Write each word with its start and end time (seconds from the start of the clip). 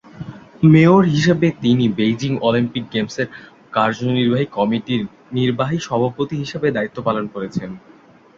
Mayor 0.71 1.03
হিসেবে 1.07 1.47
তিনি 1.61 1.85
Beijing 1.97 2.31
Olympic 2.41 2.85
games 2.93 3.15
কার্যনির্বাহী 3.73 4.47
কমিটির 4.51 5.01
নির্বাহী 5.31 5.77
সভাপতি 5.87 6.35
হিসেবে 6.43 6.67
দায়িত্ব 6.71 6.97
পালন 7.07 7.25
করেছেন। 7.27 7.69